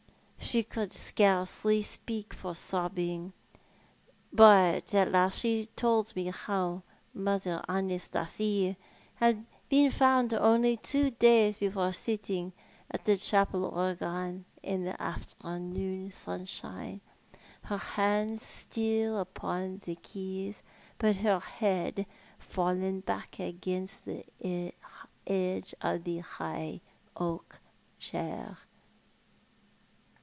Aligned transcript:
She 0.43 0.63
could 0.63 0.91
scarcely 0.91 1.81
speak 1.83 2.33
for 2.33 2.55
sobbing, 2.55 3.31
but 4.33 4.93
at 4.93 5.11
last 5.11 5.39
she 5.39 5.67
told 5.77 6.11
mc 6.15 6.31
how 6.33 6.81
Mother 7.13 7.63
Anastasie 7.69 8.75
had 9.15 9.45
been 9.69 9.91
found 9.91 10.33
only 10.33 10.75
two 10.77 11.11
days 11.11 11.59
Lcfore 11.59 11.95
sitting 11.95 12.51
at 12.89 13.05
the 13.05 13.15
chapel 13.17 13.63
organ 13.65 14.43
in 14.63 14.83
the 14.83 14.99
afternoon 15.01 16.09
sunshiiie, 16.09 16.99
her 17.65 17.77
hands 17.77 18.41
still 18.41 19.23
u])on 19.23 19.79
the 19.81 19.95
keys, 19.95 20.63
but 20.97 21.17
her 21.17 21.39
lioaJ 21.39 22.07
fallen 22.39 22.99
back 23.01 23.39
against 23.39 24.05
the 24.05 24.25
edge 25.27 25.75
of 25.79 26.03
the 26.03 26.17
high 26.17 26.81
oak 27.15 27.59
chair. 27.99 28.57